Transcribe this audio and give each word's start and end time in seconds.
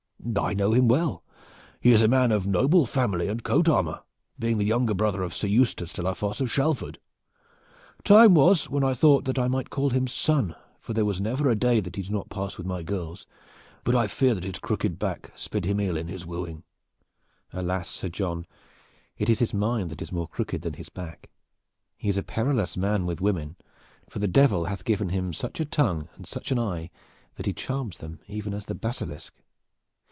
"I 0.39 0.53
know 0.53 0.71
him 0.71 0.87
well. 0.87 1.23
He 1.81 1.91
is 1.93 2.03
a 2.03 2.07
man 2.07 2.31
of 2.31 2.45
noble 2.45 2.85
family 2.85 3.27
and 3.27 3.43
coat 3.43 3.67
armor, 3.67 4.01
being 4.37 4.59
the 4.59 4.65
younger 4.65 4.93
brother 4.93 5.23
of 5.23 5.33
Sir 5.33 5.47
Eustace 5.47 5.93
de 5.93 6.03
la 6.03 6.13
Fosse 6.13 6.39
of 6.39 6.51
Shalford. 6.51 6.99
Time 8.03 8.35
was 8.35 8.69
when 8.69 8.83
I 8.83 8.89
had 8.89 8.99
thought 8.99 9.25
that 9.25 9.39
I 9.39 9.47
might 9.47 9.71
call 9.71 9.89
him 9.89 10.05
son, 10.05 10.55
for 10.79 10.93
there 10.93 11.05
was 11.05 11.19
never 11.19 11.49
a 11.49 11.55
day 11.55 11.79
that 11.79 11.95
he 11.95 12.03
did 12.03 12.11
not 12.11 12.29
pass 12.29 12.55
with 12.55 12.67
my 12.67 12.83
girls, 12.83 13.25
but 13.83 13.95
I 13.95 14.05
fear 14.05 14.35
that 14.35 14.43
his 14.43 14.59
crooked 14.59 14.99
back 14.99 15.31
sped 15.35 15.65
him 15.65 15.79
ill 15.79 15.97
in 15.97 16.07
his 16.07 16.23
wooing." 16.23 16.61
"Alas, 17.51 17.89
Sir 17.89 18.07
John! 18.09 18.45
It 19.17 19.27
is 19.27 19.39
his 19.39 19.55
mind 19.55 19.89
that 19.89 20.03
is 20.03 20.11
more 20.11 20.27
crooked 20.27 20.61
than 20.61 20.73
his 20.73 20.89
back. 20.89 21.31
He 21.97 22.09
is 22.09 22.17
a 22.17 22.21
perilous 22.23 22.77
man 22.77 23.07
with 23.07 23.21
women, 23.21 23.55
for 24.07 24.19
the 24.19 24.27
Devil 24.27 24.65
hath 24.65 24.85
given 24.85 25.09
him 25.09 25.33
such 25.33 25.59
a 25.59 25.65
tongue 25.65 26.09
and 26.15 26.27
such 26.27 26.51
an 26.51 26.59
eye 26.59 26.91
that 27.37 27.47
he 27.47 27.53
charms 27.53 27.97
them 27.97 28.19
even 28.27 28.53
as 28.53 28.67
the 28.67 28.75
basilisk. 28.75 29.33